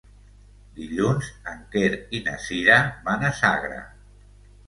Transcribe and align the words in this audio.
Dilluns 0.77 1.27
en 1.51 1.59
Quer 1.75 1.91
i 2.19 2.21
na 2.29 2.35
Sira 2.45 2.77
van 3.09 3.27
a 3.27 3.31
Sagra. 3.43 3.77